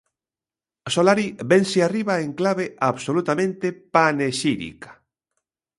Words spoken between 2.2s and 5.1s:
en clave absolutamente panexírica.